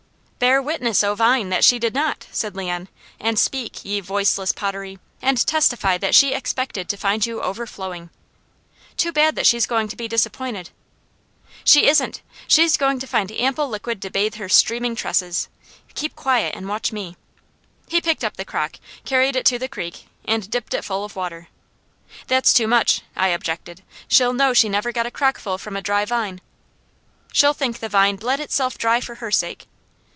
"Bear 0.41 0.59
witness, 0.59 1.03
O 1.03 1.13
vine! 1.13 1.49
that 1.49 1.63
she 1.63 1.77
did 1.77 1.93
not," 1.93 2.25
said 2.31 2.55
Leon, 2.55 2.89
"and 3.19 3.37
speak, 3.37 3.85
ye 3.85 3.99
voiceless 3.99 4.51
pottery, 4.51 4.97
and 5.21 5.45
testify 5.45 5.99
that 5.99 6.15
she 6.15 6.33
expected 6.33 6.89
to 6.89 6.97
find 6.97 7.27
you 7.27 7.43
overflowing." 7.43 8.09
"Too 8.97 9.11
bad 9.11 9.35
that 9.35 9.45
she's 9.45 9.67
going 9.67 9.87
to 9.89 9.95
be 9.95 10.07
disappointed." 10.07 10.71
"She 11.63 11.87
isn't! 11.87 12.23
She's 12.47 12.75
going 12.75 12.97
to 12.97 13.05
find 13.05 13.31
ample 13.33 13.69
liquid 13.69 14.01
to 14.01 14.09
bathe 14.09 14.33
her 14.35 14.49
streaming 14.49 14.95
tresses. 14.95 15.47
Keep 15.93 16.15
quiet 16.15 16.55
and 16.55 16.67
watch 16.67 16.91
me." 16.91 17.17
He 17.87 18.01
picked 18.01 18.23
up 18.23 18.35
the 18.35 18.43
crock, 18.43 18.77
carried 19.05 19.35
it 19.35 19.45
to 19.45 19.59
the 19.59 19.67
creek 19.69 20.07
and 20.25 20.49
dipped 20.49 20.73
it 20.73 20.83
full 20.83 21.05
of 21.05 21.15
water. 21.15 21.49
"That's 22.25 22.51
too 22.51 22.65
much," 22.67 23.01
I 23.15 23.27
objected. 23.27 23.83
"She'll 24.07 24.33
know 24.33 24.53
she 24.53 24.69
never 24.69 24.91
got 24.91 25.05
a 25.05 25.11
crock 25.11 25.37
full 25.37 25.59
from 25.59 25.77
a 25.77 25.83
dry 25.83 26.03
vine." 26.03 26.41
"She'll 27.31 27.53
think 27.53 27.77
the 27.79 27.89
vine 27.89 28.15
bled 28.15 28.39
itself 28.39 28.75
dry 28.79 28.99
for 28.99 29.15
her 29.21 29.29
sake." 29.29 29.67